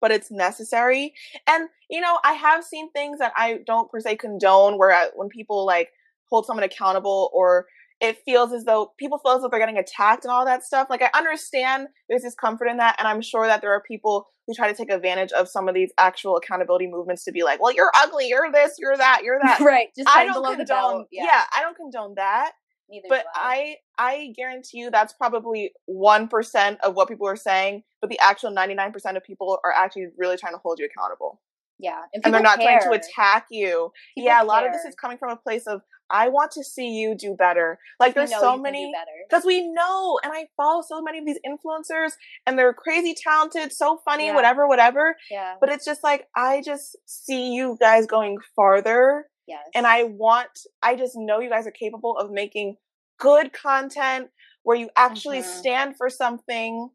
[0.00, 1.14] but it's necessary.
[1.46, 5.08] And, you know, I have seen things that I don't per se condone where I,
[5.14, 5.90] when people like
[6.28, 7.66] hold someone accountable or
[8.00, 10.88] it feels as though people feel as though they're getting attacked and all that stuff.
[10.90, 14.54] Like I understand there's discomfort in that, and I'm sure that there are people who
[14.54, 17.72] try to take advantage of some of these actual accountability movements to be like, "Well,
[17.72, 19.88] you're ugly, you're this, you're that, you're that." right.
[19.96, 21.06] Just I don't condone.
[21.10, 21.24] Yeah.
[21.24, 22.52] yeah, I don't condone that.
[22.88, 23.76] Neither but I.
[23.98, 28.50] I guarantee you that's probably one percent of what people are saying, but the actual
[28.50, 31.40] ninety nine percent of people are actually really trying to hold you accountable.
[31.78, 32.80] Yeah, and, and they're not care.
[32.80, 33.90] trying to attack you.
[34.14, 36.64] People yeah, a lot of this is coming from a place of I want to
[36.64, 37.78] see you do better.
[37.98, 38.92] Like there's so many
[39.28, 42.12] because we know, and I follow so many of these influencers,
[42.46, 44.34] and they're crazy talented, so funny, yeah.
[44.34, 45.16] whatever, whatever.
[45.30, 45.54] Yeah.
[45.60, 49.26] But it's just like I just see you guys going farther.
[49.46, 49.66] Yes.
[49.74, 50.50] And I want,
[50.82, 52.76] I just know you guys are capable of making
[53.18, 54.28] good content
[54.62, 55.58] where you actually mm-hmm.
[55.58, 56.90] stand for something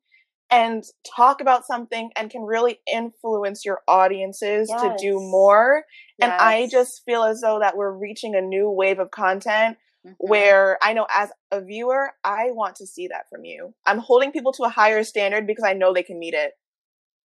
[0.49, 0.83] and
[1.15, 4.81] talk about something and can really influence your audiences yes.
[4.81, 5.85] to do more.
[6.19, 6.29] Yes.
[6.29, 10.13] And I just feel as though that we're reaching a new wave of content mm-hmm.
[10.17, 13.73] where I know as a viewer, I want to see that from you.
[13.85, 16.51] I'm holding people to a higher standard because I know they can meet it.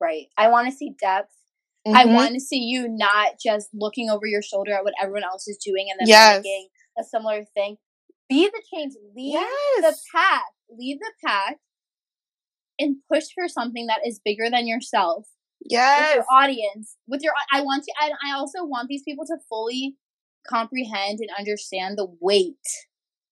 [0.00, 0.26] Right.
[0.38, 1.32] I want to see depth.
[1.86, 1.96] Mm-hmm.
[1.96, 5.46] I want to see you not just looking over your shoulder at what everyone else
[5.46, 6.38] is doing and then yes.
[6.38, 6.68] making
[6.98, 7.76] a similar thing.
[8.28, 8.94] Be the change.
[9.14, 9.82] Lead yes.
[9.82, 10.42] the path.
[10.76, 11.54] Lead the path
[12.78, 15.28] and push for something that is bigger than yourself.
[15.64, 16.16] Yes.
[16.16, 16.96] With your audience.
[17.06, 19.96] With your I want to I, I also want these people to fully
[20.46, 22.56] comprehend and understand the weight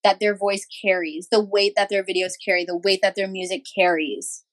[0.03, 3.63] that their voice carries, the weight that their videos carry, the weight that their music
[3.75, 4.43] carries.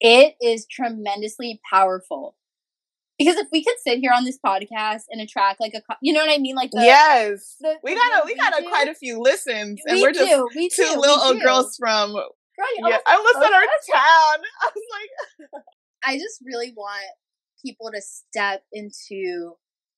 [0.00, 2.36] It is tremendously powerful.
[3.20, 6.20] Because if we could sit here on this podcast and attract like a, you know
[6.20, 8.94] what I mean, like the, yes, the, we got a we got a quite a
[8.94, 12.16] few listens, and we are just do, we two do, little girls from
[12.78, 14.44] yeah, I almost said our town.
[14.62, 15.62] I was like,
[16.04, 17.04] I just really want
[17.62, 19.56] people to step into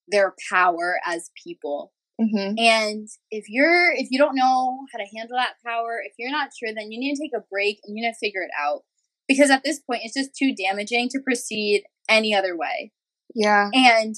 [0.08, 1.92] their power as people.
[2.20, 2.58] Mm-hmm.
[2.58, 6.50] And if you're if you don't know how to handle that power, if you're not
[6.58, 8.82] sure, then you need to take a break and you need to figure it out.
[9.28, 12.92] Because at this point, it's just too damaging to proceed any other way.
[13.34, 13.70] Yeah.
[13.72, 14.14] And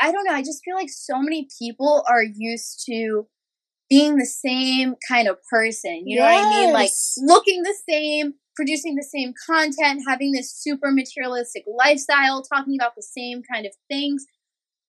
[0.00, 0.32] I don't know.
[0.32, 3.26] I just feel like so many people are used to
[3.90, 6.04] being the same kind of person.
[6.06, 6.72] You know what I mean?
[6.72, 12.94] Like looking the same, producing the same content, having this super materialistic lifestyle, talking about
[12.96, 14.24] the same kind of things.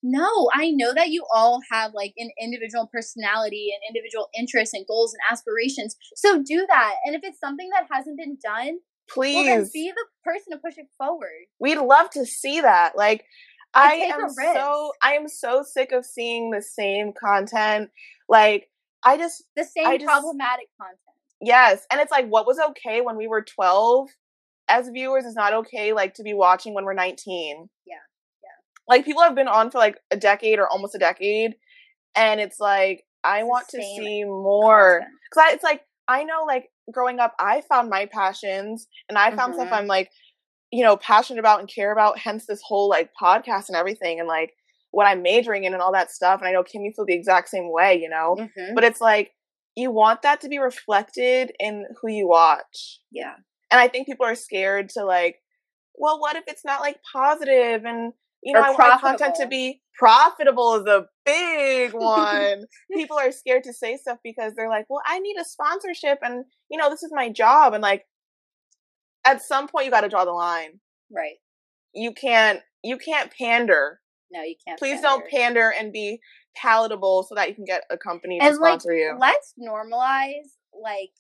[0.04, 4.86] No, I know that you all have like an individual personality and individual interests and
[4.88, 5.96] goals and aspirations.
[6.16, 6.96] So do that.
[7.06, 10.78] And if it's something that hasn't been done, please well, be the person to push
[10.78, 11.46] it forward.
[11.60, 12.96] We'd love to see that.
[12.96, 13.26] Like
[13.74, 17.90] I am so I am so sick of seeing the same content.
[18.28, 18.70] Like
[19.04, 21.00] I just the same problematic content.
[21.42, 24.10] Yes, and it's like what was okay when we were 12
[24.70, 27.70] as viewers is not okay like to be watching when we're 19.
[27.86, 27.96] Yeah.
[28.44, 28.50] Yeah.
[28.88, 31.56] Like people have been on for like a decade or almost a decade
[32.16, 35.02] and it's like I it's want to see more
[35.34, 39.54] cuz it's like I know like growing up I found my passions and I found
[39.54, 39.62] mm-hmm.
[39.62, 40.12] stuff I'm like
[40.72, 44.28] you know passionate about and care about hence this whole like podcast and everything and
[44.28, 44.54] like
[44.92, 46.40] what I'm majoring in and all that stuff.
[46.40, 48.36] And I know Kim, you feel the exact same way, you know?
[48.38, 48.76] Mm-hmm.
[48.76, 49.32] But it's like,
[49.76, 53.00] you want that to be reflected in who you watch.
[53.12, 53.36] Yeah.
[53.72, 55.38] And I think people are scared to like,
[55.96, 58.90] well, what if it's not like positive and you know, I profitable.
[58.90, 62.66] want content to be profitable is a big one.
[62.92, 66.44] people are scared to say stuff because they're like, well, I need a sponsorship and
[66.70, 68.06] you know, this is my job and like
[69.26, 70.80] at some point you got to draw the line.
[71.12, 71.36] Right.
[71.94, 74.80] You can't you can't pander no, you can't.
[74.80, 75.08] Please pander.
[75.08, 76.20] don't pander and be
[76.56, 79.18] palatable so that you can get a company and to sponsor like, you.
[79.20, 81.12] Let's normalize like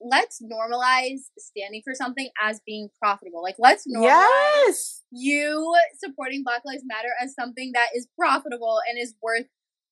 [0.00, 3.42] let's normalize standing for something as being profitable.
[3.42, 5.02] Like let's normalize yes!
[5.10, 9.46] you supporting Black Lives Matter as something that is profitable and is worth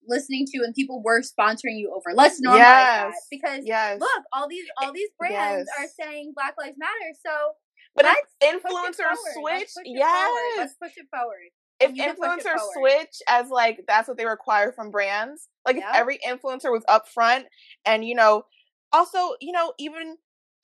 [0.08, 2.14] listening to and people were sponsoring you over.
[2.14, 3.12] Let's normalize yes.
[3.12, 3.14] that.
[3.30, 4.00] Because yes.
[4.00, 5.78] look, all these all these brands yes.
[5.78, 7.14] are saying Black Lives Matter.
[7.24, 7.32] So
[7.94, 8.98] But Let's if influencers.
[8.98, 9.98] Let's switch, push it forward.
[9.98, 10.58] yes.
[10.58, 11.50] Let's push it forward.
[11.80, 15.48] If You can push it influencers switch as like that's what they require from brands,
[15.66, 17.44] like if every influencer was upfront
[17.84, 18.44] and you know,
[18.92, 20.16] also you know even.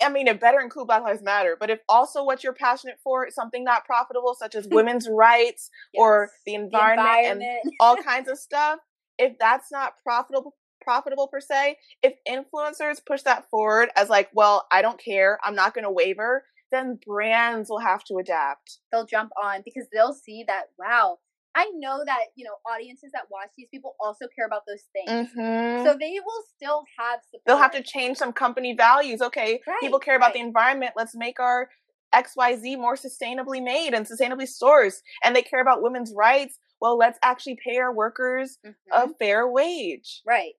[0.03, 3.27] I mean, it better include Black Lives Matter, but if also what you're passionate for
[3.27, 6.31] is something not profitable, such as women's rights or Yes.
[6.47, 8.79] the The environment, and all kinds of stuff
[9.21, 14.67] if that's not profitable profitable per se if influencers push that forward as like well
[14.73, 18.79] i don't care i'm not going to waver then brands will have to adapt.
[18.93, 21.19] They'll jump on because they'll see that wow
[21.55, 25.29] i know that you know audiences that watch these people also care about those things.
[25.35, 27.43] Hmm so they will still have support.
[27.47, 29.21] they'll have to change some company values.
[29.23, 31.69] Okay people Right, care about the environment let's make our
[32.15, 37.19] xyz more sustainably made and sustainably sourced and they care about women's rights well let's
[37.23, 38.75] actually pay our workers Mhm.
[38.93, 40.23] a fair wage.
[40.27, 40.55] Right.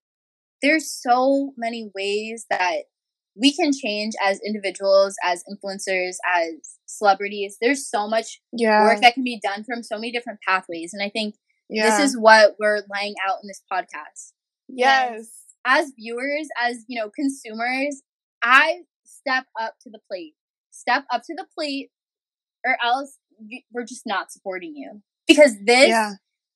[0.61, 2.83] There's so many ways that
[3.35, 7.57] we can change as individuals as influencers as celebrities.
[7.61, 8.83] There's so much yeah.
[8.83, 11.35] work that can be done from so many different pathways and i think
[11.69, 11.89] yeah.
[11.97, 14.33] this is what we're laying out in this podcast.
[14.67, 15.45] Yes.
[15.65, 18.01] as viewers, as you know, consumers,
[18.43, 20.33] I step up to the plate.
[20.71, 21.91] Step up to the plate,
[22.65, 23.17] or else
[23.71, 25.01] we're just not supporting you.
[25.27, 26.13] Because this, yeah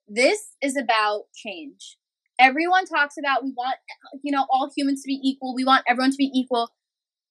[0.07, 1.97] this is about change.
[2.39, 3.77] Everyone talks about we want,
[4.23, 5.55] you know, all humans to be equal.
[5.55, 6.69] We want everyone to be equal.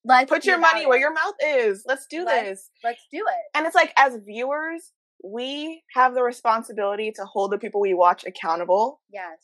[0.04, 0.88] Let's Put your money it.
[0.88, 1.84] where your mouth is.
[1.86, 2.70] Let's do Let's- this.
[2.82, 3.56] Let's do it.
[3.56, 4.92] And it's like, as viewers,
[5.22, 9.00] we have the responsibility to hold the people we watch accountable.
[9.10, 9.38] Yes.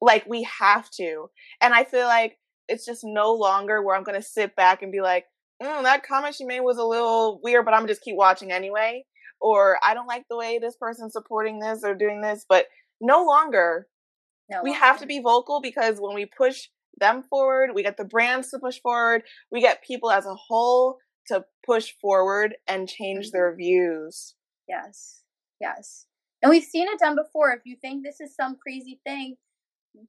[0.00, 1.30] Like, we have to.
[1.60, 2.38] And I feel like
[2.68, 5.24] it's just no longer where I'm going to sit back and be like,
[5.62, 8.52] mm, that comment she made was a little weird, but I'm to just keep watching
[8.52, 9.04] anyway.
[9.44, 12.46] Or I don't like the way this person's supporting this or doing this.
[12.48, 12.64] But
[13.00, 13.86] no longer.
[14.50, 18.04] No we have to be vocal because when we push them forward, we get the
[18.06, 20.96] brands to push forward, we get people as a whole
[21.28, 23.36] to push forward and change Mm-hmm.
[23.36, 24.34] their views.
[24.68, 25.20] Yes.
[25.60, 26.06] Yes.
[26.42, 27.52] And we've seen it done before.
[27.52, 29.36] If you think this is some crazy thing,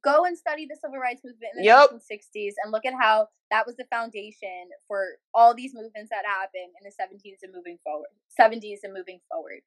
[0.04, 1.91] go and study the civil rights movement in the Yep.
[1.91, 6.74] 1960s and look at how that was the foundation for all these movements that happened
[6.80, 8.10] in the 70s and moving forward.
[8.39, 9.62] 70s and moving forward.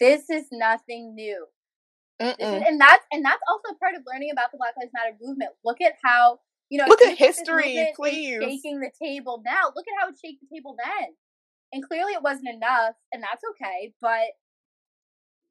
[0.00, 1.46] This is nothing new.
[2.20, 5.50] Is, and that's and that's also part of learning about the Black Lives Matter movement.
[5.64, 6.38] Look at how
[6.70, 8.38] you know Look at you think this history, is please.
[8.40, 9.72] shaking the table now.
[9.74, 11.08] Look at how it shaked the table then,
[11.72, 13.92] and clearly it wasn't enough, and that's okay.
[14.00, 14.30] But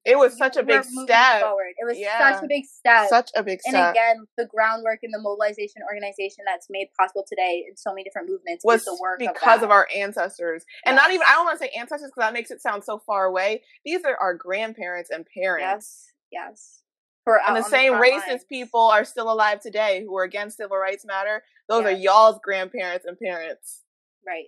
[0.05, 1.41] It was such a big step.
[1.41, 1.73] Forward.
[1.77, 2.33] It was Yeah.
[2.35, 3.07] such a big step.
[3.07, 3.73] Such a big step.
[3.73, 8.03] and again, the groundwork and the mobilization organization that's made possible today in so many
[8.03, 10.65] different movements was is the work because of, of, our ancestors.
[10.85, 12.99] And not even, I don't want to say ancestors because that makes it sound so
[12.99, 13.63] far away.
[13.85, 16.11] These are our grandparents and parents.
[16.31, 16.79] yes, yes.
[17.23, 21.05] For And the same racist people are still alive today who are against civil rights
[21.05, 21.41] matter.
[21.69, 23.83] Those are y'all's grandparents and parents.
[24.27, 24.47] right,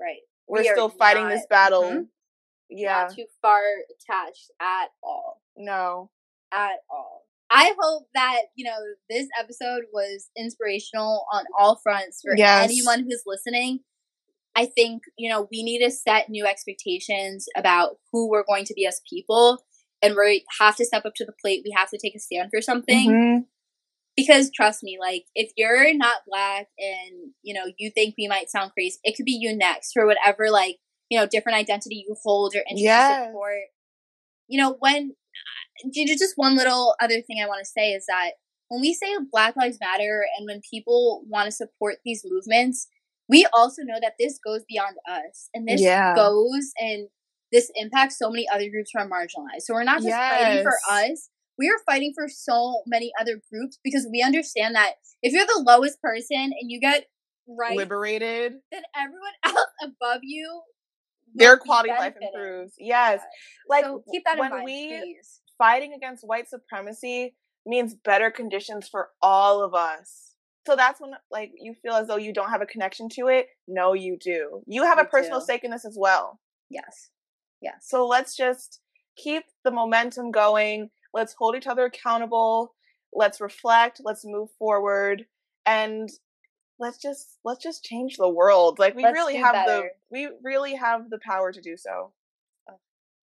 [0.00, 0.20] right.
[0.46, 1.82] We're We still fighting this not- battle.
[1.84, 2.08] Mhm.
[2.70, 3.04] Yeah.
[3.08, 5.40] Not too far attached at all.
[5.56, 6.10] No.
[6.52, 7.22] at all.
[7.50, 8.76] I hope that, you know,
[9.10, 12.64] this episode was inspirational on all fronts for Yes.
[12.64, 13.80] anyone who's listening.
[14.54, 18.74] I think, you know, we need to set new expectations about who we're going to
[18.74, 19.64] be as people.
[20.00, 21.62] And we have to step up to the plate.
[21.64, 23.10] We have to take a stand for something.
[23.10, 23.46] Mhm.
[24.16, 28.48] Because trust me, like, if you're not black and, you know, you think we might
[28.48, 30.78] sound crazy, it could be you next for whatever, like,
[31.14, 33.26] you know, different identity you hold or interest Yes.
[33.28, 33.60] support.
[34.48, 38.04] You know, when uh, you just one little other thing I want to say is
[38.06, 38.32] that
[38.68, 42.88] when we say Black Lives Matter and when people want to support these movements,
[43.28, 46.14] we also know that this goes beyond us and this Yeah.
[46.16, 47.08] goes and
[47.52, 49.62] this impacts so many other groups who are marginalized.
[49.62, 53.78] So we're not just fighting for us, we are fighting for so many other groups
[53.84, 57.06] because we understand that if you're the lowest person and you get
[57.46, 58.54] right, Liberated.
[58.72, 60.62] then everyone else above you,
[61.34, 62.74] Their quality of life improves.
[62.78, 63.20] Yes.
[63.68, 65.40] Like so keep that in when mind, we please.
[65.58, 67.34] fighting against white supremacy
[67.66, 70.34] means better conditions for all of us.
[70.66, 73.48] So that's when like you feel as though you don't have a connection to it.
[73.68, 74.62] No, you do.
[74.66, 75.44] You have a personal do.
[75.44, 76.40] stake in this as well.
[76.70, 77.10] Yes.
[77.60, 77.74] Yeah.
[77.80, 78.80] So let's just
[79.16, 80.90] keep the momentum going.
[81.12, 82.74] Let's hold each other accountable.
[83.12, 84.00] Let's reflect.
[84.02, 85.26] Let's move forward.
[85.66, 86.10] And
[86.78, 88.78] let's just let's just change the world.
[88.78, 89.82] Like we Let's really have better.
[89.82, 92.12] the we really have the power to do so.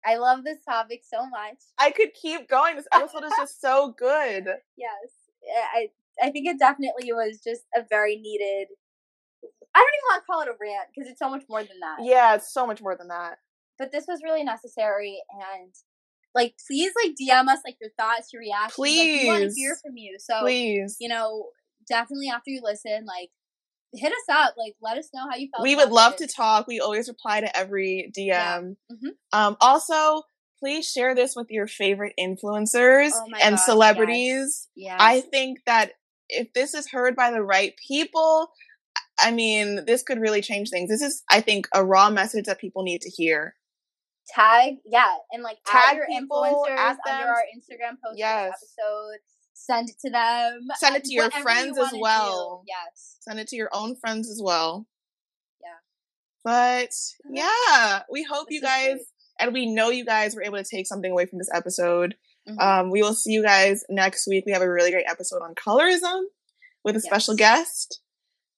[0.05, 1.59] I love this topic so much.
[1.79, 2.77] I could keep going.
[2.77, 4.47] This episode is just so good.
[4.77, 5.13] Yes.
[5.75, 5.89] I
[6.23, 8.69] I think it definitely was just a very needed
[9.75, 11.79] I don't even want to call it a rant because it's so much more than
[11.81, 11.99] that.
[12.03, 13.39] Yeah, it's so much more than that.
[13.79, 15.73] But this was really necessary and
[16.35, 18.79] like please like DM us like your thoughts, your reactions.
[18.79, 20.17] Like, we want to hear from you.
[20.19, 20.97] So Please.
[21.01, 21.49] you know,
[21.91, 23.31] definitely after you listen, like
[23.93, 24.55] hit us up.
[24.57, 25.63] Like, let us know how you felt.
[25.63, 26.67] We would love to talk.
[26.67, 28.27] We always reply to every DM.
[28.27, 28.61] Yeah.
[28.61, 29.09] Mm-hmm.
[29.33, 30.23] Um, also,
[30.59, 34.69] please share this with your favorite influencers oh and gosh, celebrities.
[34.75, 34.93] Yes.
[34.93, 34.97] yes.
[35.01, 35.93] I think that
[36.29, 38.51] if this is heard by the right people,
[39.19, 40.89] I mean, this could really change things.
[40.89, 43.55] This is, I think, a raw message that people need to hear.
[44.29, 48.53] Tag, yeah, and like tag your influencers under our Instagram post yes.
[48.53, 49.19] episode.
[49.61, 50.69] Send it to them.
[50.77, 52.63] Send it to your friends you as well.
[52.65, 52.73] Do.
[52.73, 53.17] Yes.
[53.21, 54.87] Send it to your own friends as well.
[55.63, 55.69] Yeah.
[56.43, 56.91] But
[57.31, 59.01] yeah, we hope this you guys
[59.39, 62.15] and we know you guys were able to take something away from this episode.
[62.49, 62.59] Mm-hmm.
[62.59, 64.45] Um, we will see you guys next week.
[64.47, 66.23] We have a really great episode on colorism
[66.83, 67.05] with a yes.
[67.05, 68.01] special guest.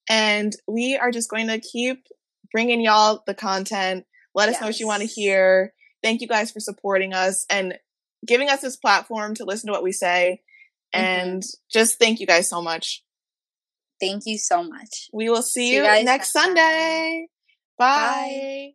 [0.09, 2.07] And we are just going to keep
[2.53, 4.05] bringing y'all the content.
[4.33, 4.61] Let us yes.
[4.61, 5.73] know what you want to hear.
[6.01, 7.75] Thank you guys for supporting us and
[8.25, 10.41] giving us this platform to listen to what we say.
[10.93, 11.29] Mm-hmm.
[11.29, 13.03] And just thank you guys so much.
[13.99, 15.09] Thank you so much.
[15.13, 17.27] We will see, see you, you next, next Sunday.
[17.77, 17.85] Bye.
[17.87, 18.73] Bye.